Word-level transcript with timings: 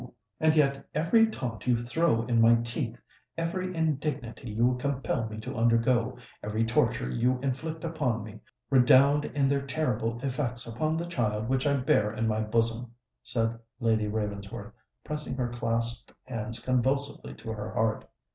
"And 0.39 0.55
yet 0.55 0.83
every 0.95 1.27
taunt 1.27 1.67
you 1.67 1.77
throw 1.77 2.23
in 2.25 2.41
my 2.41 2.55
teeth—every 2.55 3.75
indignity 3.75 4.49
you 4.49 4.75
compel 4.79 5.29
me 5.29 5.39
to 5.41 5.55
undergo—every 5.55 6.65
torture 6.65 7.07
you 7.07 7.37
inflict 7.43 7.83
upon 7.83 8.23
me, 8.23 8.39
redound 8.71 9.25
in 9.25 9.47
their 9.47 9.61
terrible 9.61 10.19
effects 10.23 10.65
upon 10.65 10.97
the 10.97 11.05
child 11.05 11.47
which 11.47 11.67
I 11.67 11.75
bear 11.77 12.11
in 12.11 12.27
my 12.27 12.39
bosom," 12.39 12.93
said 13.23 13.59
Lady 13.79 14.07
Ravensworth, 14.07 14.73
pressing 15.03 15.35
her 15.35 15.49
clasped 15.49 16.11
hands 16.23 16.57
convulsively 16.57 17.35
to 17.35 17.51
her 17.53 17.69
heart. 17.71 18.09